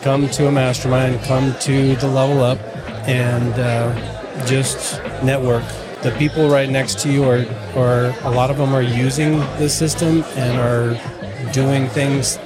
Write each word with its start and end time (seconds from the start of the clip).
Come 0.00 0.28
to 0.30 0.46
a 0.46 0.52
mastermind, 0.52 1.20
come 1.22 1.54
to 1.60 1.96
the 1.96 2.06
level 2.06 2.40
up, 2.40 2.58
and 3.08 3.52
uh, 3.54 4.46
just 4.46 5.02
network. 5.24 5.64
The 6.02 6.14
people 6.16 6.48
right 6.48 6.70
next 6.70 7.00
to 7.00 7.12
you 7.12 7.24
are, 7.24 7.44
are, 7.74 8.14
a 8.22 8.30
lot 8.30 8.50
of 8.50 8.58
them 8.58 8.74
are 8.74 8.82
using 8.82 9.38
the 9.58 9.68
system 9.68 10.22
and 10.36 10.60
are 10.60 11.52
doing 11.52 11.88
things, 11.88 12.38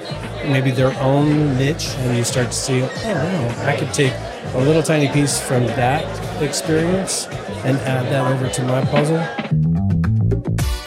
maybe 0.47 0.71
their 0.71 0.99
own 0.99 1.59
niche, 1.59 1.89
and 1.99 2.17
you 2.17 2.25
start 2.25 2.47
to 2.47 2.57
see, 2.57 2.83
oh, 2.83 2.89
wow, 3.05 3.67
I 3.67 3.77
could 3.77 3.93
take 3.93 4.15
a 4.55 4.59
little 4.59 4.83
tiny 4.83 5.09
piece 5.09 5.39
from 5.39 5.67
that 5.67 6.03
experience 6.43 7.27
and 7.67 7.77
add 7.81 8.07
that 8.07 8.33
over 8.33 8.49
to 8.49 8.63
my 8.63 8.83
puzzle. 8.87 9.72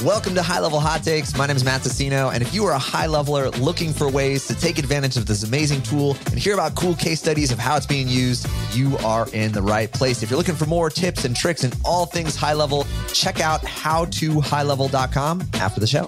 Welcome 0.06 0.36
to 0.36 0.44
High 0.44 0.60
Level 0.60 0.80
Hot 0.80 1.02
Takes. 1.02 1.36
My 1.36 1.48
name 1.48 1.56
is 1.56 1.64
Matt 1.64 1.82
Tassino, 1.82 2.32
and 2.32 2.44
if 2.44 2.54
you 2.54 2.64
are 2.66 2.74
a 2.74 2.78
high 2.78 3.08
leveler 3.08 3.50
looking 3.50 3.92
for 3.92 4.08
ways 4.08 4.46
to 4.46 4.54
take 4.54 4.78
advantage 4.78 5.18
of 5.18 5.26
this 5.26 5.42
amazing 5.42 5.82
tool 5.82 6.16
and 6.28 6.38
hear 6.38 6.54
about 6.54 6.76
cool 6.76 6.94
case 6.94 7.20
studies 7.20 7.52
of 7.52 7.58
how 7.58 7.76
it's 7.76 7.88
being 7.88 8.08
used, 8.08 8.48
you 8.72 9.00
are 9.00 9.28
in 9.34 9.52
the 9.52 9.64
right 9.64 9.92
place. 9.92 10.22
If 10.22 10.30
you're 10.30 10.38
looking 10.38 10.54
for 10.54 10.68
more 10.68 10.92
tips 10.92 11.26
and 11.26 11.36
tricks 11.36 11.64
and 11.64 11.76
all 11.84 12.06
things 12.06 12.36
high 12.36 12.54
level, 12.54 12.86
check 13.14 13.40
out 13.40 13.64
howtohighlevel.com 13.64 15.44
after 15.56 15.80
the 15.80 15.88
show. 15.88 16.06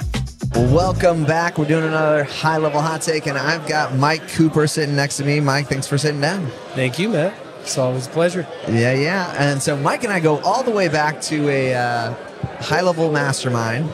Welcome 0.71 1.25
back. 1.25 1.57
We're 1.57 1.65
doing 1.65 1.85
another 1.85 2.23
high 2.23 2.57
level 2.57 2.81
hot 2.81 3.01
take, 3.01 3.25
and 3.25 3.35
I've 3.35 3.67
got 3.67 3.95
Mike 3.95 4.27
Cooper 4.29 4.67
sitting 4.67 4.95
next 4.95 5.17
to 5.17 5.25
me. 5.25 5.39
Mike, 5.39 5.69
thanks 5.69 5.87
for 5.87 5.97
sitting 5.97 6.21
down. 6.21 6.45
Thank 6.75 6.99
you, 6.99 7.09
Matt. 7.09 7.33
It's 7.61 7.79
always 7.79 8.05
a 8.05 8.11
pleasure. 8.11 8.47
Yeah, 8.67 8.93
yeah. 8.93 9.33
And 9.39 9.59
so 9.59 9.75
Mike 9.75 10.03
and 10.03 10.13
I 10.13 10.19
go 10.19 10.37
all 10.41 10.61
the 10.61 10.69
way 10.69 10.87
back 10.87 11.19
to 11.21 11.49
a 11.49 11.73
uh, 11.73 12.26
high 12.59 12.81
level 12.81 13.11
mastermind. 13.11 13.91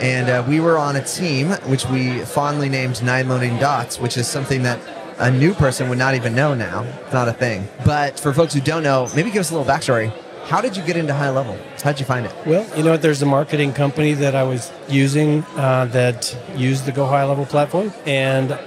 And 0.00 0.30
uh, 0.30 0.44
we 0.48 0.60
were 0.60 0.78
on 0.78 0.96
a 0.96 1.04
team 1.04 1.50
which 1.68 1.84
we 1.86 2.20
fondly 2.20 2.68
named 2.68 3.02
Nine 3.02 3.28
Loading 3.28 3.58
Dots, 3.58 4.00
which 4.00 4.16
is 4.16 4.26
something 4.26 4.62
that 4.62 4.80
a 5.18 5.30
new 5.30 5.52
person 5.52 5.90
would 5.90 5.98
not 5.98 6.14
even 6.14 6.34
know 6.34 6.54
now. 6.54 6.82
It's 7.04 7.12
not 7.12 7.28
a 7.28 7.32
thing. 7.34 7.68
But 7.84 8.18
for 8.18 8.32
folks 8.32 8.54
who 8.54 8.60
don't 8.60 8.82
know, 8.82 9.08
maybe 9.14 9.30
give 9.30 9.40
us 9.40 9.50
a 9.50 9.58
little 9.58 9.70
backstory. 9.70 10.10
How 10.44 10.62
did 10.62 10.76
you 10.76 10.82
get 10.82 10.96
into 10.96 11.12
high 11.12 11.28
level? 11.28 11.58
How'd 11.82 12.00
you 12.00 12.06
find 12.06 12.24
it? 12.24 12.34
Well, 12.46 12.66
you 12.76 12.82
know 12.82 12.92
what? 12.92 13.02
There's 13.02 13.20
a 13.20 13.26
marketing 13.26 13.74
company 13.74 14.14
that 14.14 14.34
I 14.34 14.42
was 14.42 14.72
using 14.88 15.44
uh, 15.56 15.84
that 15.86 16.36
used 16.56 16.86
the 16.86 16.92
Go 16.92 17.06
High 17.06 17.24
Level 17.24 17.44
platform, 17.44 17.92
and 18.06 18.58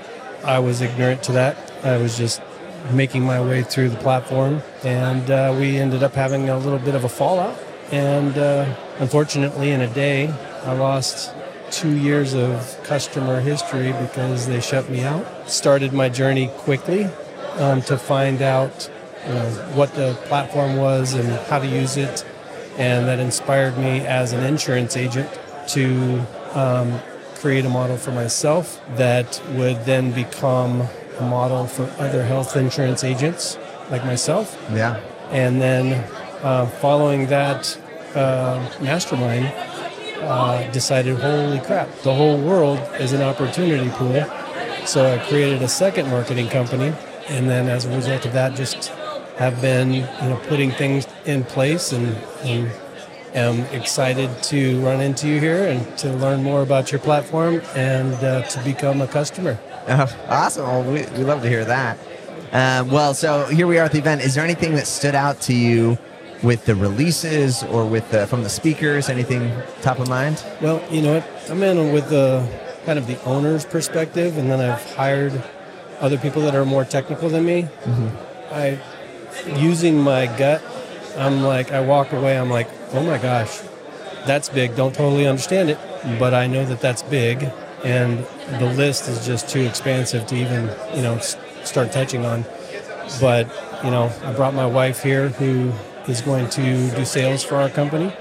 I 0.45 0.59
was 0.59 0.81
ignorant 0.81 1.23
to 1.23 1.31
that. 1.33 1.57
I 1.83 1.97
was 1.97 2.15
just 2.17 2.41
making 2.91 3.23
my 3.23 3.41
way 3.41 3.63
through 3.63 3.89
the 3.89 3.97
platform, 3.97 4.61
and 4.83 5.29
uh, 5.31 5.55
we 5.59 5.77
ended 5.77 6.03
up 6.03 6.13
having 6.13 6.49
a 6.49 6.57
little 6.57 6.79
bit 6.79 6.95
of 6.95 7.03
a 7.03 7.09
fallout. 7.09 7.57
And 7.91 8.37
uh, 8.37 8.75
unfortunately, 8.99 9.71
in 9.71 9.81
a 9.81 9.93
day, 9.93 10.27
I 10.63 10.73
lost 10.73 11.33
two 11.71 11.95
years 11.95 12.33
of 12.33 12.79
customer 12.83 13.39
history 13.39 13.91
because 13.93 14.47
they 14.47 14.61
shut 14.61 14.89
me 14.89 15.03
out. 15.03 15.25
Started 15.49 15.91
my 15.91 16.09
journey 16.09 16.47
quickly 16.59 17.05
um, 17.57 17.81
to 17.83 17.97
find 17.97 18.41
out 18.41 18.89
you 19.27 19.33
know, 19.33 19.49
what 19.73 19.93
the 19.95 20.13
platform 20.25 20.77
was 20.77 21.13
and 21.13 21.27
how 21.47 21.59
to 21.59 21.67
use 21.67 21.97
it. 21.97 22.25
And 22.77 23.07
that 23.07 23.19
inspired 23.19 23.77
me 23.77 24.05
as 24.05 24.33
an 24.33 24.43
insurance 24.43 24.95
agent 24.97 25.29
to 25.69 26.25
um, 26.53 26.99
create 27.35 27.65
a 27.65 27.69
model 27.69 27.97
for 27.97 28.11
myself 28.11 28.81
that 28.95 29.41
would 29.51 29.85
then 29.85 30.11
become 30.11 30.87
a 31.19 31.23
model 31.23 31.67
for 31.67 31.83
other 31.99 32.23
health 32.23 32.55
insurance 32.55 33.03
agents 33.03 33.57
like 33.89 34.03
myself. 34.05 34.57
Yeah. 34.71 34.99
And 35.29 35.61
then 35.61 36.03
uh, 36.43 36.65
following 36.65 37.27
that 37.27 37.79
uh, 38.15 38.59
mastermind, 38.81 39.45
uh, 40.23 40.69
decided, 40.71 41.17
holy 41.17 41.59
crap, 41.59 41.89
the 42.03 42.13
whole 42.13 42.37
world 42.37 42.79
is 42.99 43.13
an 43.13 43.21
opportunity 43.21 43.89
pool. 43.91 44.25
So 44.85 45.13
I 45.13 45.17
created 45.29 45.61
a 45.61 45.67
second 45.67 46.09
marketing 46.09 46.49
company, 46.49 46.93
and 47.29 47.49
then 47.49 47.69
as 47.69 47.85
a 47.85 47.95
result 47.95 48.25
of 48.25 48.33
that, 48.33 48.55
just 48.55 48.89
have 49.37 49.59
been 49.61 49.93
you 49.93 50.01
know 50.01 50.39
putting 50.47 50.71
things 50.71 51.07
in 51.25 51.43
place 51.43 51.91
and, 51.91 52.15
and 52.43 52.69
am 53.33 53.61
excited 53.73 54.29
to 54.43 54.79
run 54.81 55.01
into 55.01 55.27
you 55.27 55.39
here 55.39 55.65
and 55.69 55.97
to 55.97 56.13
learn 56.13 56.43
more 56.43 56.61
about 56.61 56.91
your 56.91 56.99
platform 56.99 57.61
and 57.73 58.13
uh, 58.15 58.43
to 58.43 58.63
become 58.63 59.01
a 59.01 59.07
customer. 59.07 59.57
Uh, 59.87 60.07
awesome. 60.27 60.67
Well, 60.67 60.83
we, 60.83 61.05
we 61.17 61.23
love 61.23 61.41
to 61.41 61.49
hear 61.49 61.65
that. 61.65 61.97
Well, 62.51 63.13
so 63.13 63.45
here 63.45 63.65
we 63.65 63.79
are 63.79 63.85
at 63.85 63.93
the 63.93 63.97
event. 63.97 64.21
Is 64.21 64.35
there 64.35 64.43
anything 64.43 64.75
that 64.75 64.85
stood 64.85 65.15
out 65.15 65.39
to 65.41 65.53
you 65.53 65.97
with 66.43 66.65
the 66.65 66.75
releases 66.75 67.63
or 67.63 67.85
with 67.85 68.09
the, 68.11 68.27
from 68.27 68.43
the 68.43 68.49
speakers? 68.49 69.09
Anything 69.09 69.51
top 69.81 69.99
of 69.99 70.09
mind? 70.09 70.43
Well, 70.61 70.83
you 70.91 71.01
know 71.01 71.15
what? 71.15 71.51
I'm 71.51 71.63
in 71.63 71.93
with 71.93 72.09
the 72.09 72.47
kind 72.85 72.99
of 72.99 73.07
the 73.07 73.21
owner's 73.23 73.65
perspective, 73.65 74.37
and 74.37 74.51
then 74.51 74.59
I've 74.59 74.95
hired 74.95 75.41
other 75.99 76.17
people 76.17 76.41
that 76.43 76.53
are 76.53 76.65
more 76.65 76.83
technical 76.83 77.29
than 77.29 77.45
me. 77.45 77.63
Mm-hmm. 77.63 78.53
I, 78.53 78.79
using 79.57 79.99
my 79.99 80.27
gut, 80.37 80.61
I'm 81.17 81.43
like, 81.43 81.71
I 81.71 81.81
walk 81.81 82.11
away, 82.11 82.37
I'm 82.37 82.49
like, 82.49 82.69
oh 82.91 83.03
my 83.03 83.17
gosh, 83.17 83.61
that's 84.25 84.49
big. 84.49 84.75
Don't 84.75 84.93
totally 84.93 85.27
understand 85.27 85.69
it, 85.69 85.77
but 86.19 86.33
I 86.33 86.47
know 86.47 86.65
that 86.65 86.81
that's 86.81 87.03
big, 87.03 87.49
and 87.83 88.25
the 88.59 88.73
list 88.75 89.07
is 89.07 89.25
just 89.25 89.49
too 89.49 89.61
expansive 89.61 90.27
to 90.27 90.35
even, 90.35 90.69
you 90.95 91.01
know, 91.01 91.17
start 91.63 91.91
touching 91.91 92.25
on. 92.25 92.45
But 93.19 93.47
you 93.83 93.91
know, 93.91 94.11
I 94.23 94.33
brought 94.33 94.53
my 94.53 94.65
wife 94.65 95.03
here 95.03 95.29
who 95.29 95.71
is 96.07 96.21
going 96.21 96.49
to 96.49 96.91
do 96.95 97.05
sales 97.05 97.43
for 97.43 97.55
our 97.55 97.69
company. 97.69 98.13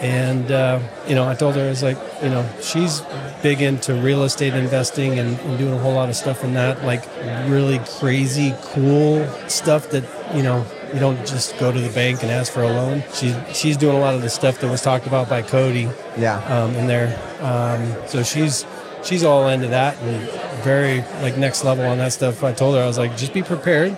And, 0.00 0.50
uh, 0.50 0.80
you 1.08 1.14
know, 1.14 1.26
I 1.26 1.34
told 1.34 1.54
her, 1.54 1.62
I 1.62 1.68
was 1.68 1.82
like, 1.82 1.96
you 2.22 2.28
know, 2.28 2.46
she's 2.60 3.02
big 3.42 3.62
into 3.62 3.94
real 3.94 4.24
estate 4.24 4.54
investing 4.54 5.18
and, 5.18 5.38
and, 5.40 5.58
doing 5.58 5.72
a 5.72 5.78
whole 5.78 5.94
lot 5.94 6.10
of 6.10 6.16
stuff 6.16 6.44
in 6.44 6.52
that, 6.54 6.84
like 6.84 7.06
really 7.48 7.80
crazy, 7.98 8.54
cool 8.60 9.26
stuff 9.48 9.88
that, 9.90 10.04
you 10.34 10.42
know, 10.42 10.66
you 10.92 11.00
don't 11.00 11.18
just 11.26 11.58
go 11.58 11.72
to 11.72 11.80
the 11.80 11.88
bank 11.90 12.22
and 12.22 12.30
ask 12.30 12.52
for 12.52 12.62
a 12.62 12.68
loan. 12.68 13.02
She, 13.14 13.34
she's 13.54 13.76
doing 13.76 13.96
a 13.96 14.00
lot 14.00 14.14
of 14.14 14.20
the 14.20 14.28
stuff 14.28 14.60
that 14.60 14.70
was 14.70 14.82
talked 14.82 15.06
about 15.06 15.30
by 15.30 15.40
Cody 15.40 15.88
yeah. 16.18 16.38
Um, 16.44 16.74
in 16.74 16.86
there. 16.86 17.18
Um, 17.40 17.94
so 18.06 18.22
she's, 18.22 18.66
she's 19.02 19.24
all 19.24 19.48
into 19.48 19.68
that 19.68 19.96
and 20.02 20.30
very 20.62 21.00
like 21.22 21.38
next 21.38 21.64
level 21.64 21.86
on 21.86 21.96
that 21.98 22.12
stuff. 22.12 22.44
I 22.44 22.52
told 22.52 22.76
her, 22.76 22.82
I 22.82 22.86
was 22.86 22.98
like, 22.98 23.16
just 23.16 23.32
be 23.32 23.42
prepared. 23.42 23.96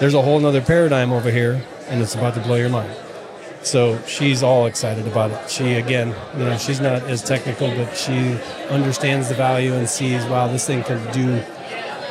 There's 0.00 0.14
a 0.14 0.22
whole 0.22 0.40
nother 0.40 0.62
paradigm 0.62 1.12
over 1.12 1.30
here 1.30 1.62
and 1.88 2.00
it's 2.02 2.14
about 2.14 2.34
to 2.34 2.40
blow 2.40 2.56
your 2.56 2.68
mind. 2.68 2.94
So 3.62 4.00
she's 4.02 4.42
all 4.42 4.66
excited 4.66 5.06
about 5.06 5.30
it. 5.30 5.50
She, 5.50 5.74
again, 5.74 6.14
you 6.36 6.44
know, 6.44 6.58
she's 6.58 6.80
not 6.80 7.02
as 7.04 7.22
technical, 7.22 7.68
but 7.68 7.96
she 7.96 8.38
understands 8.68 9.30
the 9.30 9.34
value 9.34 9.72
and 9.72 9.88
sees, 9.88 10.24
wow, 10.26 10.48
this 10.48 10.66
thing 10.66 10.82
can 10.82 11.12
do 11.12 11.42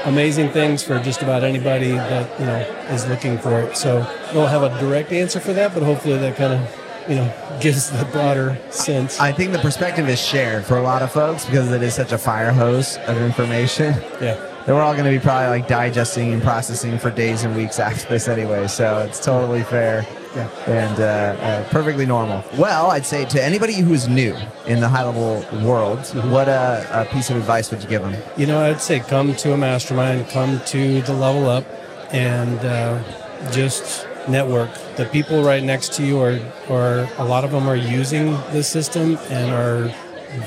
amazing 0.06 0.50
things 0.50 0.84
for 0.84 1.00
just 1.00 1.22
about 1.22 1.44
anybody 1.44 1.92
that, 1.92 2.40
you 2.40 2.46
know, 2.46 2.58
is 2.90 3.08
looking 3.08 3.38
for 3.38 3.62
it. 3.62 3.78
So 3.78 4.02
I 4.02 4.34
don't 4.34 4.50
have 4.50 4.64
a 4.64 4.78
direct 4.80 5.12
answer 5.12 5.40
for 5.40 5.54
that, 5.54 5.74
but 5.74 5.84
hopefully 5.84 6.18
that 6.18 6.36
kind 6.36 6.54
of 6.54 6.80
you 7.08 7.16
know 7.16 7.58
gives 7.62 7.90
the 7.92 8.06
broader 8.06 8.58
sense. 8.70 9.20
I 9.20 9.32
think 9.32 9.52
the 9.52 9.60
perspective 9.60 10.10
is 10.10 10.20
shared 10.20 10.66
for 10.66 10.78
a 10.78 10.82
lot 10.82 11.02
of 11.02 11.12
folks 11.12 11.46
because 11.46 11.72
it 11.72 11.84
is 11.84 11.94
such 11.94 12.14
a 12.14 12.18
fire 12.18 12.52
hose 12.52 12.98
of 13.08 13.18
information. 13.18 13.94
Yeah 14.22 14.53
that 14.66 14.74
we're 14.74 14.82
all 14.82 14.94
going 14.94 15.06
to 15.06 15.12
be 15.12 15.20
probably 15.20 15.48
like 15.48 15.68
digesting 15.68 16.32
and 16.34 16.42
processing 16.42 16.98
for 16.98 17.12
days 17.12 17.44
and 17.44 17.56
weeks 17.56 17.80
after 17.80 18.08
this 18.08 18.28
anyway. 18.28 18.68
So 18.68 19.00
it's 19.00 19.24
totally 19.24 19.64
fair 19.64 20.06
yeah. 20.36 20.50
and 20.68 21.00
uh, 21.00 21.04
uh, 21.04 21.70
perfectly 21.70 22.06
normal. 22.06 22.44
Well, 22.58 22.92
I'd 22.92 23.06
say 23.06 23.26
to 23.26 23.44
anybody 23.44 23.76
who 23.76 23.94
is 23.94 24.08
new 24.08 24.36
in 24.66 24.80
the 24.80 24.88
high 24.88 25.04
level 25.04 25.46
world, 25.66 26.00
mm-hmm. 26.00 26.32
what 26.32 26.48
a, 26.48 26.88
a, 26.92 27.06
piece 27.14 27.30
of 27.30 27.36
advice 27.36 27.72
would 27.72 27.84
you 27.84 27.90
give 27.90 28.02
them? 28.02 28.16
You 28.38 28.46
know, 28.46 28.62
I'd 28.62 28.82
say 28.82 29.00
come 29.00 29.36
to 29.36 29.54
a 29.54 29.58
mastermind, 29.58 30.30
come 30.30 30.62
to 30.68 31.02
the 31.02 31.14
level 31.14 31.50
up, 31.50 31.66
and 32.14 32.60
uh, 32.60 33.52
just 33.52 34.08
network. 34.30 34.72
The 34.96 35.06
people 35.06 35.44
right 35.44 35.64
next 35.64 35.94
to 35.94 36.06
you 36.06 36.22
are, 36.22 36.40
are 36.70 37.10
a 37.18 37.26
lot 37.26 37.44
of 37.44 37.52
them 37.52 37.68
are 37.68 37.76
using 37.76 38.32
the 38.54 38.64
system 38.64 39.18
and 39.30 39.52
are 39.52 39.94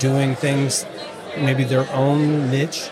doing 0.00 0.34
things, 0.34 0.86
maybe 1.36 1.64
their 1.64 1.86
own 1.92 2.50
niche 2.50 2.90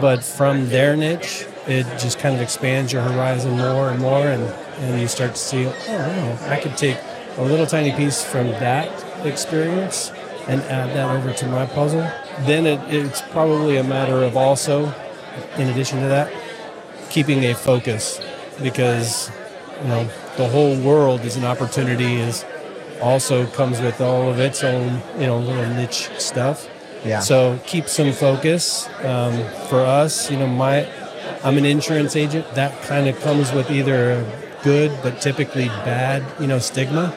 but 0.00 0.22
from 0.22 0.68
their 0.68 0.96
niche, 0.96 1.46
it 1.66 1.84
just 1.98 2.18
kind 2.18 2.34
of 2.34 2.40
expands 2.40 2.92
your 2.92 3.02
horizon 3.02 3.52
more 3.52 3.90
and 3.90 4.00
more, 4.00 4.26
and, 4.26 4.42
and 4.42 5.00
you 5.00 5.08
start 5.08 5.32
to 5.32 5.40
see, 5.40 5.66
oh, 5.66 5.74
wow, 5.88 6.38
I 6.48 6.60
could 6.60 6.76
take 6.76 6.98
a 7.36 7.42
little 7.42 7.66
tiny 7.66 7.92
piece 7.92 8.22
from 8.22 8.48
that 8.48 8.88
experience 9.24 10.12
and 10.48 10.62
add 10.62 10.94
that 10.96 11.10
over 11.10 11.32
to 11.32 11.46
my 11.46 11.66
puzzle. 11.66 12.08
Then 12.40 12.66
it, 12.66 12.80
it's 12.92 13.22
probably 13.22 13.76
a 13.76 13.84
matter 13.84 14.22
of 14.22 14.36
also, 14.36 14.92
in 15.56 15.68
addition 15.68 16.00
to 16.00 16.08
that, 16.08 16.32
keeping 17.10 17.44
a 17.44 17.54
focus 17.54 18.20
because 18.62 19.30
you 19.82 19.88
know 19.88 20.08
the 20.36 20.48
whole 20.48 20.78
world 20.80 21.20
is 21.22 21.36
an 21.36 21.44
opportunity 21.44 22.14
is 22.16 22.44
also 23.02 23.46
comes 23.46 23.80
with 23.80 24.00
all 24.00 24.30
of 24.30 24.38
its 24.38 24.62
own 24.62 25.00
you 25.18 25.26
know 25.26 25.38
little 25.38 25.68
niche 25.74 26.10
stuff 26.18 26.68
yeah. 27.04 27.20
So 27.20 27.58
keep 27.66 27.88
some 27.88 28.12
focus. 28.12 28.88
Um, 29.04 29.32
for 29.68 29.80
us, 29.80 30.30
you 30.30 30.38
know, 30.38 30.46
my 30.46 30.88
I'm 31.42 31.56
an 31.56 31.64
insurance 31.64 32.16
agent. 32.16 32.46
That 32.54 32.82
kind 32.82 33.08
of 33.08 33.18
comes 33.20 33.52
with 33.52 33.70
either 33.70 34.24
good 34.62 34.98
but 35.02 35.20
typically 35.20 35.68
bad, 35.68 36.24
you 36.40 36.46
know, 36.46 36.58
stigma, 36.58 37.16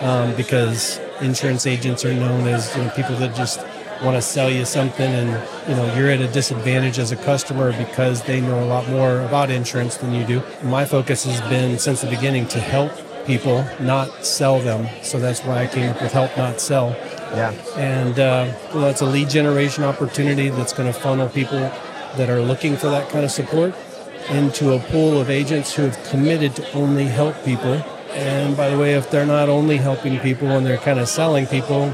um, 0.00 0.34
because 0.36 1.00
insurance 1.20 1.66
agents 1.66 2.04
are 2.04 2.14
known 2.14 2.46
as 2.46 2.74
you 2.76 2.84
know, 2.84 2.90
people 2.90 3.16
that 3.16 3.34
just 3.34 3.60
want 4.02 4.16
to 4.16 4.22
sell 4.22 4.50
you 4.50 4.64
something 4.64 5.10
and 5.12 5.28
you 5.68 5.74
know 5.74 5.94
you're 5.94 6.10
at 6.10 6.20
a 6.20 6.28
disadvantage 6.28 6.98
as 6.98 7.12
a 7.12 7.16
customer 7.16 7.72
because 7.78 8.22
they 8.24 8.40
know 8.40 8.62
a 8.62 8.66
lot 8.66 8.86
more 8.88 9.20
about 9.20 9.50
insurance 9.50 9.96
than 9.96 10.12
you 10.12 10.24
do. 10.26 10.42
My 10.62 10.84
focus 10.84 11.24
has 11.24 11.40
been 11.48 11.78
since 11.78 12.00
the 12.02 12.08
beginning 12.08 12.46
to 12.48 12.60
help 12.60 12.92
people, 13.24 13.66
not 13.80 14.24
sell 14.24 14.60
them. 14.60 14.88
So 15.02 15.18
that's 15.18 15.40
why 15.40 15.62
I 15.62 15.66
came 15.66 15.90
up 15.90 16.02
with 16.02 16.12
help 16.12 16.36
not 16.36 16.60
sell. 16.60 16.96
Yeah. 17.34 17.50
And 17.76 18.18
uh, 18.18 18.52
well, 18.74 18.86
it's 18.86 19.00
a 19.00 19.06
lead 19.06 19.28
generation 19.28 19.84
opportunity 19.84 20.48
that's 20.48 20.72
going 20.72 20.92
to 20.92 20.98
funnel 20.98 21.28
people 21.28 21.58
that 22.16 22.30
are 22.30 22.40
looking 22.40 22.76
for 22.76 22.88
that 22.88 23.08
kind 23.08 23.24
of 23.24 23.30
support 23.30 23.74
into 24.30 24.72
a 24.72 24.78
pool 24.78 25.20
of 25.20 25.30
agents 25.30 25.74
who 25.74 25.82
have 25.82 26.02
committed 26.10 26.56
to 26.56 26.72
only 26.72 27.04
help 27.04 27.34
people. 27.44 27.74
And 28.12 28.56
by 28.56 28.70
the 28.70 28.78
way, 28.78 28.94
if 28.94 29.10
they're 29.10 29.26
not 29.26 29.48
only 29.48 29.76
helping 29.76 30.18
people 30.20 30.48
and 30.48 30.64
they're 30.64 30.78
kind 30.78 30.98
of 30.98 31.08
selling 31.08 31.46
people, 31.46 31.92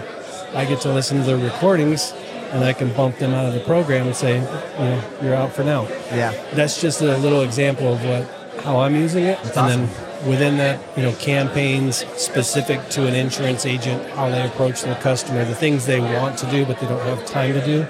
I 0.54 0.64
get 0.64 0.80
to 0.82 0.92
listen 0.92 1.18
to 1.18 1.24
their 1.24 1.38
recordings 1.38 2.12
and 2.52 2.64
I 2.64 2.72
can 2.72 2.92
bump 2.92 3.18
them 3.18 3.32
out 3.32 3.46
of 3.46 3.54
the 3.54 3.60
program 3.60 4.08
and 4.08 4.16
say, 4.16 4.34
you 4.34 4.84
know, 4.84 5.04
you're 5.22 5.34
out 5.34 5.52
for 5.52 5.64
now. 5.64 5.84
Yeah. 6.12 6.32
That's 6.52 6.80
just 6.80 7.00
a 7.00 7.16
little 7.18 7.42
example 7.42 7.94
of 7.94 8.04
what 8.04 8.62
how 8.64 8.80
I'm 8.80 8.94
using 8.94 9.24
it. 9.24 9.38
That's 9.42 9.56
and 9.56 9.66
awesome. 9.66 9.86
then 9.86 10.09
within 10.26 10.56
that, 10.58 10.80
you 10.96 11.02
know, 11.02 11.12
campaigns 11.14 12.04
specific 12.20 12.88
to 12.90 13.06
an 13.06 13.14
insurance 13.14 13.64
agent, 13.66 14.02
how 14.10 14.28
they 14.28 14.46
approach 14.46 14.82
the 14.82 14.94
customer, 14.96 15.44
the 15.44 15.54
things 15.54 15.86
they 15.86 16.00
want 16.00 16.38
to 16.38 16.46
do 16.50 16.64
but 16.64 16.78
they 16.80 16.86
don't 16.86 17.00
have 17.06 17.24
time 17.26 17.52
to 17.54 17.64
do. 17.64 17.86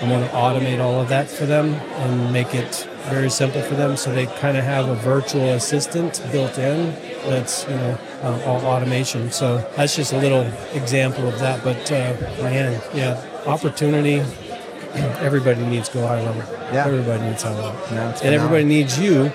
I 0.00 0.08
want 0.10 0.24
to 0.24 0.30
automate 0.36 0.80
all 0.80 1.00
of 1.00 1.08
that 1.08 1.28
for 1.28 1.44
them 1.44 1.74
and 1.74 2.32
make 2.32 2.54
it 2.54 2.88
very 3.10 3.28
simple 3.30 3.62
for 3.62 3.74
them 3.74 3.96
so 3.96 4.12
they 4.14 4.26
kind 4.26 4.56
of 4.56 4.62
have 4.64 4.88
a 4.88 4.94
virtual 4.96 5.48
assistant 5.54 6.22
built 6.30 6.56
in 6.58 6.94
that's 7.28 7.64
you 7.66 7.74
know 7.74 7.98
uh, 8.22 8.42
all 8.44 8.60
automation 8.66 9.30
so 9.32 9.56
that's 9.76 9.96
just 9.96 10.12
a 10.12 10.18
little 10.18 10.42
example 10.74 11.26
of 11.26 11.38
that 11.38 11.64
but 11.64 11.90
uh, 11.90 12.14
man 12.42 12.78
yeah 12.94 13.18
opportunity 13.46 14.16
everybody 15.20 15.64
needs 15.66 15.88
go 15.88 16.06
high 16.06 16.22
level 16.22 16.42
Yeah. 16.72 16.84
everybody 16.86 17.22
needs 17.22 17.42
high 17.42 17.54
level 17.54 17.80
and 17.90 18.34
everybody 18.34 18.64
needs 18.64 18.98
you 19.00 19.32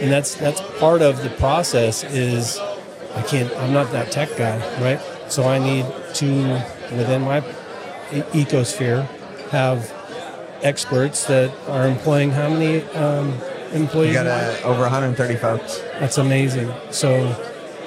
and 0.00 0.10
that's 0.12 0.34
that's 0.36 0.60
part 0.78 1.02
of 1.02 1.22
the 1.22 1.30
process 1.30 2.04
is 2.04 2.58
i 3.14 3.22
can't 3.22 3.52
i'm 3.56 3.72
not 3.72 3.90
that 3.92 4.10
tech 4.12 4.28
guy 4.36 4.56
right 4.80 5.00
so 5.30 5.44
i 5.44 5.58
need 5.58 5.84
to 6.14 6.26
within 6.96 7.22
my 7.22 7.38
e- 8.12 8.22
ecosphere 8.42 9.04
have 9.50 9.92
experts 10.62 11.26
that 11.26 11.50
are 11.68 11.86
employing 11.86 12.30
how 12.30 12.48
many 12.48 12.82
um, 12.94 13.32
employees 13.72 14.14
You 14.14 14.22
got 14.24 14.64
over 14.64 14.82
130 14.82 15.36
folks. 15.36 15.80
that's 16.00 16.18
amazing. 16.18 16.72
So 16.90 17.10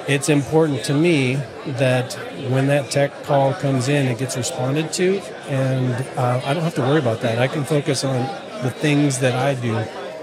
it's 0.08 0.28
important 0.30 0.82
to 0.84 0.94
me 0.94 1.34
that 1.66 2.14
when 2.48 2.66
that 2.68 2.90
tech 2.90 3.10
call 3.24 3.52
comes 3.54 3.88
in, 3.88 4.06
it 4.06 4.18
gets 4.18 4.36
responded 4.36 4.92
to, 4.94 5.18
and 5.48 5.92
uh, 6.16 6.40
I 6.44 6.54
don't 6.54 6.62
have 6.62 6.74
to 6.76 6.80
worry 6.80 6.98
about 6.98 7.20
that. 7.20 7.38
I 7.38 7.46
can 7.46 7.62
focus 7.64 8.04
on 8.04 8.20
the 8.62 8.70
things 8.70 9.18
that 9.18 9.34
I 9.34 9.54
do 9.60 9.74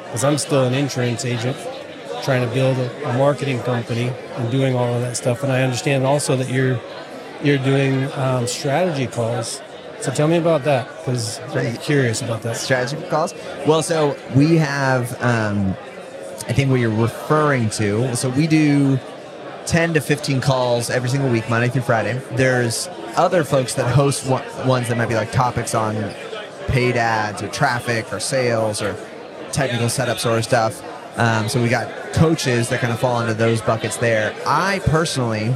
because 0.06 0.24
I'm 0.24 0.38
still 0.40 0.66
an 0.66 0.74
insurance 0.74 1.24
agent 1.26 1.56
trying 2.24 2.48
to 2.48 2.54
build 2.54 2.78
a, 2.78 3.10
a 3.10 3.18
marketing 3.18 3.60
company 3.62 4.10
and 4.10 4.52
doing 4.52 4.76
all 4.76 4.94
of 4.94 5.02
that 5.02 5.18
stuff. 5.18 5.44
And 5.44 5.52
I 5.52 5.62
understand 5.62 6.06
also 6.06 6.36
that 6.36 6.50
you're 6.50 6.80
you're 7.44 7.58
doing 7.58 8.12
um, 8.14 8.48
strategy 8.48 9.08
calls. 9.08 9.62
So 10.02 10.12
tell 10.12 10.28
me 10.28 10.38
about 10.38 10.64
that 10.64 10.88
because 10.98 11.40
I'm 11.56 11.76
curious 11.78 12.22
about 12.22 12.42
that. 12.44 12.58
strategy 12.58 13.02
calls? 13.10 13.34
Well, 13.68 13.84
so 13.84 14.18
we 14.36 14.56
have, 14.58 15.22
um, 15.22 15.76
I 16.48 16.54
think 16.54 16.70
what 16.70 16.80
you're 16.80 16.90
referring 16.90 17.70
to. 17.72 18.16
So 18.16 18.30
we 18.30 18.48
do 18.48 18.98
10 19.66 19.94
to 19.96 20.02
15 20.02 20.42
calls 20.42 20.90
every 20.90 21.10
single 21.10 21.30
week, 21.30 21.50
Monday 21.50 21.68
through 21.68 21.82
Friday. 21.82 22.22
There's 22.32 22.88
other 23.18 23.44
folks 23.44 23.74
that 23.76 23.94
host 23.94 24.26
one, 24.26 24.44
ones 24.68 24.88
that 24.88 24.98
might 24.98 25.10
be 25.10 25.16
like 25.16 25.32
topics 25.32 25.76
on 25.76 25.96
paid 26.68 26.96
ads 26.96 27.42
or 27.42 27.50
traffic 27.50 28.12
or 28.14 28.20
sales 28.20 28.82
or 28.82 28.96
technical 29.52 29.90
setup 29.90 30.18
sort 30.18 30.38
of 30.38 30.46
stuff. 30.46 30.82
Um, 31.18 31.50
so 31.50 31.62
we 31.62 31.70
got 31.70 32.14
coaches 32.14 32.70
that 32.70 32.80
kind 32.80 32.94
of 32.94 33.00
fall 33.00 33.20
into 33.22 33.34
those 33.34 33.62
buckets 33.62 33.98
there. 33.98 34.34
I 34.46 34.80
personally 34.86 35.54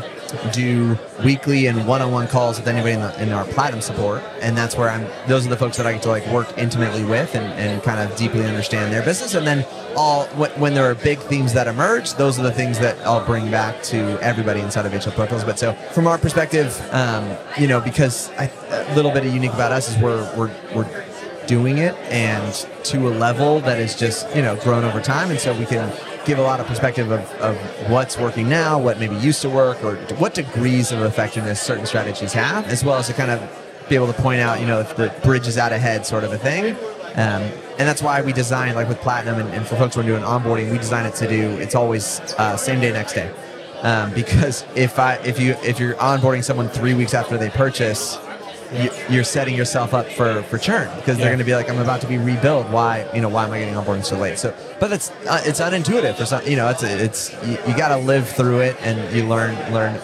do 0.52 0.98
weekly 1.24 1.68
and 1.68 1.88
one-on-one 1.88 2.28
calls 2.28 2.58
with 2.58 2.68
anybody 2.68 2.94
in, 2.94 3.02
the, 3.02 3.22
in 3.22 3.32
our 3.32 3.46
platinum 3.46 3.82
support, 3.82 4.24
and 4.42 4.58
that's 4.58 4.76
where 4.76 4.90
I'm. 4.90 5.06
Those 5.28 5.46
are 5.46 5.50
the 5.50 5.58
folks 5.58 5.78
that 5.78 5.86
I 5.86 5.94
get 5.94 6.02
to 6.04 6.10
like 6.10 6.26
work 6.28 6.58
intimately 6.58 7.04
with 7.04 7.36
and, 7.36 7.46
and 7.54 7.82
kind 7.84 8.00
of 8.00 8.16
deeply 8.18 8.44
understand 8.44 8.92
their 8.92 9.04
business. 9.04 9.36
And 9.36 9.46
then 9.46 9.66
all 9.96 10.26
when, 10.28 10.74
there 10.74 10.90
are 10.90 10.96
big 10.96 11.20
themes 11.20 11.54
that 11.54 11.68
emerge, 11.68 12.14
those 12.16 12.40
are 12.40 12.44
the 12.44 12.52
things 12.52 12.80
that 12.80 13.00
I'll 13.06 13.26
bring 13.26 13.52
back 13.52 13.82
to 13.84 13.98
everybody 14.22 14.60
inside 14.62 14.86
of 14.86 14.92
HL 14.92 15.14
Pro 15.14 15.28
Tools. 15.28 15.44
But 15.44 15.60
so 15.60 15.74
from 15.92 16.08
our 16.08 16.18
perspective, 16.18 16.80
um, 16.92 17.38
you 17.60 17.68
know, 17.68 17.80
because 17.80 18.32
I, 18.32 18.52
a 18.70 18.96
little 18.96 19.12
bit 19.12 19.26
of 19.26 19.34
unique 19.34 19.54
about 19.54 19.72
us 19.72 19.90
is 19.90 20.02
we're 20.02 20.24
we're 20.36 20.52
we're 20.76 21.06
doing 21.48 21.78
it 21.78 21.96
and 22.10 22.54
to 22.84 23.08
a 23.08 23.12
level 23.12 23.60
that 23.62 23.80
is 23.80 23.96
just 23.96 24.34
you 24.36 24.42
know 24.42 24.56
grown 24.58 24.84
over 24.84 25.02
time. 25.02 25.32
And 25.32 25.40
so 25.40 25.58
we 25.58 25.66
can 25.66 25.92
give 26.26 26.40
a 26.40 26.42
lot 26.42 26.60
of 26.60 26.68
perspective 26.68 27.12
of, 27.12 27.32
of 27.36 27.58
what's 27.90 28.18
working 28.18 28.48
now 28.48 28.80
what 28.80 29.00
maybe 29.00 29.16
used 29.18 29.42
to 29.42 29.50
work 29.50 29.84
or 29.84 29.96
what 30.16 30.34
degrees 30.34 30.92
of 30.92 31.02
effectiveness 31.02 31.62
certain 31.62 31.86
strategies 31.86 32.32
have 32.32 32.66
as 32.68 32.84
well 32.84 32.98
as 32.98 33.08
to 33.08 33.14
kind 33.14 33.30
of 33.30 33.42
be 33.90 33.96
able 33.96 34.08
to 34.08 34.14
point 34.14 34.40
out 34.40 34.60
you 34.60 34.66
know 34.66 34.80
if 34.80 34.96
the 34.96 35.14
bridge 35.24 35.48
is 35.48 35.58
out 35.58 35.72
ahead 35.72 36.06
sort 36.06 36.24
of 36.24 36.32
a 36.32 36.38
thing. 36.38 36.76
Um, 37.16 37.44
and 37.78 37.88
that's 37.88 38.02
why 38.02 38.22
we 38.22 38.34
design 38.34 38.74
like 38.76 38.88
with 38.88 39.00
platinum 39.00 39.40
and, 39.40 39.50
and 39.54 39.68
for 39.68 39.76
folks 39.76 39.96
who 39.96 40.02
are 40.02 40.06
doing 40.06 40.24
onboarding 40.24 40.72
we 40.72 40.78
design 40.78 41.06
it 41.06 41.14
to 41.16 41.28
do 41.28 41.52
it's 41.60 41.76
always 41.76 42.20
uh, 42.38 42.58
same 42.58 42.80
day 42.80 42.92
next 42.92 43.14
day. 43.14 43.32
Um, 43.82 44.14
because 44.14 44.66
if 44.76 44.98
I 44.98 45.16
if 45.16 45.40
you 45.40 45.56
if 45.62 45.80
you're 45.80 45.96
onboarding 45.96 46.44
someone 46.44 46.70
three 46.70 46.94
weeks 46.94 47.14
after 47.14 47.38
they 47.38 47.50
purchase 47.50 48.18
you, 48.74 48.90
you're 49.10 49.24
setting 49.24 49.56
yourself 49.56 49.94
up 49.94 50.08
for 50.08 50.44
for 50.44 50.58
churn 50.58 50.94
because 50.98 51.18
they're 51.18 51.28
going 51.28 51.40
to 51.40 51.46
be 51.46 51.56
like, 51.56 51.70
I'm 51.70 51.80
about 51.80 52.02
to 52.02 52.08
be 52.08 52.18
rebuilt. 52.18 52.70
Why, 52.70 53.08
you 53.14 53.22
know, 53.22 53.30
why 53.30 53.46
am 53.46 53.52
I 53.52 53.60
getting 53.60 53.76
onboarding 53.76 54.06
so 54.06 54.18
late? 54.18 54.38
So, 54.40 54.56
but 54.80 54.92
it's 54.92 55.12
uh, 55.28 55.42
it's 55.46 55.60
unintuitive 55.60 56.16
for 56.16 56.26
some. 56.26 56.46
You 56.46 56.56
know, 56.56 56.70
it's 56.70 56.84
it's 56.84 57.34
you, 57.46 57.58
you 57.68 57.78
got 57.78 57.90
to 57.90 57.98
live 57.98 58.28
through 58.28 58.62
it 58.62 58.78
and 58.82 59.16
you 59.16 59.28
learn 59.28 59.56
learn 59.74 60.00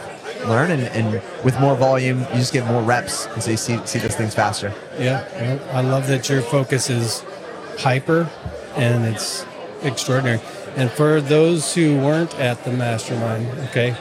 learn 0.48 0.72
and, 0.72 0.84
and 0.84 1.22
with 1.44 1.60
more 1.60 1.76
volume, 1.76 2.20
you 2.20 2.38
just 2.38 2.54
get 2.54 2.66
more 2.66 2.82
reps, 2.82 3.28
and 3.28 3.44
so 3.44 3.52
you 3.52 3.58
see 3.58 3.80
see 3.86 4.00
those 4.00 4.16
things 4.16 4.34
faster. 4.34 4.74
Yeah, 4.98 5.28
yeah. 5.34 5.60
I 5.74 5.82
love 5.82 6.08
that 6.08 6.30
your 6.30 6.42
focus 6.42 6.90
is 6.90 7.24
hyper 7.78 8.30
and 8.76 9.06
it's 9.06 9.46
extraordinary. 9.84 10.42
And 10.76 10.92
for 10.92 11.20
those 11.20 11.74
who 11.74 11.98
weren't 11.98 12.34
at 12.40 12.64
the 12.64 12.72
mastermind, 12.72 13.48
okay, 13.70 13.96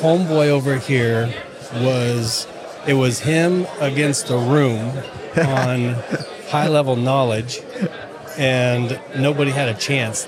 homeboy 0.00 0.48
over 0.48 0.76
here 0.76 1.32
was 1.74 2.46
it 2.86 2.94
was 2.94 3.20
him 3.20 3.66
against 3.80 4.28
the 4.28 4.36
room 4.36 4.92
on 5.36 5.94
high 6.48 6.68
level 6.68 6.96
knowledge 6.96 7.60
and 8.38 8.98
nobody 9.16 9.50
had 9.50 9.68
a 9.68 9.74
chance. 9.74 10.24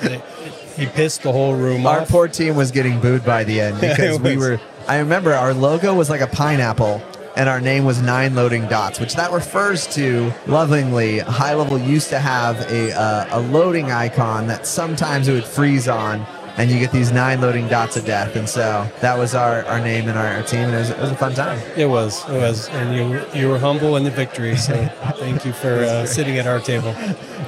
He 0.77 0.87
pissed 0.87 1.23
the 1.23 1.33
whole 1.33 1.55
room 1.55 1.87
Our 1.87 2.01
off. 2.01 2.09
poor 2.09 2.29
team 2.29 2.57
was 2.57 2.71
getting 2.71 3.01
booed 3.01 3.25
by 3.25 3.45
the 3.45 3.61
end 3.61 3.81
because 3.81 4.21
we 4.21 4.37
were. 4.37 4.61
I 4.89 4.99
remember 4.99 5.33
our 5.33 5.55
logo 5.55 5.95
was 5.95 6.11
like 6.11 6.21
a 6.21 6.27
pineapple, 6.27 7.01
and 7.37 7.49
our 7.49 7.61
name 7.61 7.85
was 7.85 8.03
Nine 8.03 8.35
Loading 8.35 8.67
Dots, 8.69 9.01
which 9.01 9.15
that 9.15 9.33
refers 9.33 9.87
to 9.95 10.33
lovingly. 10.47 11.21
High 11.21 11.55
Level 11.55 11.79
used 11.79 12.11
to 12.11 12.19
have 12.19 12.61
a 12.71 12.93
uh, 12.93 13.39
a 13.39 13.41
loading 13.41 13.91
icon 13.93 14.47
that 14.49 14.67
sometimes 14.67 15.29
it 15.29 15.33
would 15.33 15.45
freeze 15.47 15.89
on, 15.89 16.27
and 16.57 16.71
you 16.71 16.79
get 16.79 16.93
these 16.93 17.11
nine 17.13 17.41
loading 17.41 17.69
dots 17.69 17.97
of 17.97 18.05
death, 18.05 18.37
and 18.37 18.49
so 18.49 18.89
that 19.01 19.19
was 19.19 19.35
our, 19.35 19.65
our 19.65 19.81
name 19.81 20.09
and 20.09 20.19
our, 20.19 20.27
our 20.27 20.43
team, 20.43 20.61
and 20.61 20.75
it 20.75 20.79
was, 20.79 20.91
it 20.91 20.99
was 20.99 21.11
a 21.11 21.17
fun 21.17 21.35
time. 21.35 21.59
It 21.77 21.87
was, 21.87 22.29
it 22.29 22.37
was, 22.37 22.69
and 22.69 22.95
you 22.95 23.41
you 23.41 23.49
were 23.49 23.59
humble 23.59 23.97
in 23.97 24.05
the 24.05 24.11
victory. 24.11 24.57
So 24.57 24.75
thank 25.17 25.45
you 25.45 25.53
for 25.53 25.75
uh, 25.85 26.07
sitting 26.07 26.39
at 26.39 26.47
our 26.47 26.61
table. 26.61 26.93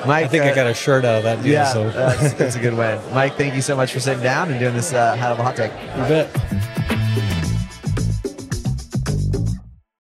Mike, 0.07 0.27
I 0.27 0.29
think 0.29 0.45
I 0.45 0.51
uh, 0.51 0.55
got 0.55 0.67
a 0.67 0.75
shirt 0.75 1.05
out 1.05 1.17
of 1.19 1.23
that 1.25 1.43
deal. 1.43 1.53
Yeah, 1.53 1.73
so 1.73 1.91
that's, 1.91 2.33
that's 2.35 2.57
a 2.57 2.61
good 2.61 2.75
win. 2.75 3.01
Mike, 3.13 3.37
thank 3.37 3.55
you 3.55 3.63
so 3.63 3.77
much 3.77 3.93
for 3.93 4.01
sitting 4.01 4.23
down 4.23 4.51
and 4.51 4.61
doing 4.61 4.75
this 4.75 4.93
uh, 4.93 5.17
level 5.21 5.45
hot 5.45 5.57
take. 5.57 5.73
you 5.73 6.09
bet. 6.09 6.46